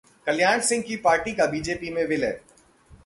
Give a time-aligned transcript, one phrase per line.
[0.27, 2.39] कल्याण सिंह की पार्टी का बीजेपी में विलय